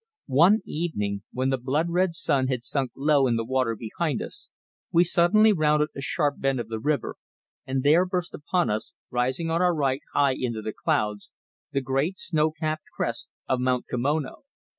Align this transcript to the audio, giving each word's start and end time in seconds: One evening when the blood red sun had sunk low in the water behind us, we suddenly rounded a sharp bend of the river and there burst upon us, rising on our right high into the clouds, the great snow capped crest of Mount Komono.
One 0.25 0.61
evening 0.65 1.21
when 1.31 1.51
the 1.51 1.59
blood 1.59 1.91
red 1.91 2.15
sun 2.15 2.47
had 2.47 2.63
sunk 2.63 2.91
low 2.95 3.27
in 3.27 3.35
the 3.35 3.45
water 3.45 3.75
behind 3.75 4.19
us, 4.19 4.49
we 4.91 5.03
suddenly 5.03 5.53
rounded 5.53 5.89
a 5.95 6.01
sharp 6.01 6.39
bend 6.39 6.59
of 6.59 6.69
the 6.69 6.79
river 6.79 7.17
and 7.67 7.83
there 7.83 8.07
burst 8.07 8.33
upon 8.33 8.71
us, 8.71 8.93
rising 9.11 9.51
on 9.51 9.61
our 9.61 9.75
right 9.75 10.01
high 10.15 10.33
into 10.35 10.63
the 10.63 10.73
clouds, 10.73 11.29
the 11.71 11.81
great 11.81 12.17
snow 12.17 12.49
capped 12.49 12.85
crest 12.95 13.29
of 13.47 13.59
Mount 13.59 13.85
Komono. 13.93 14.41